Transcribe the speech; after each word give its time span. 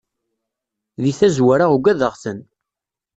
Di 1.01 1.11
tazzwara 1.19 1.65
ugadeɣ-ten. 1.75 2.39